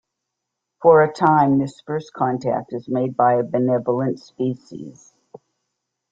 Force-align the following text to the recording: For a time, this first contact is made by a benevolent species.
For 0.81 1.03
a 1.03 1.13
time, 1.13 1.59
this 1.59 1.79
first 1.85 2.11
contact 2.11 2.73
is 2.73 2.89
made 2.89 3.15
by 3.15 3.35
a 3.35 3.43
benevolent 3.43 4.19
species. 4.19 5.13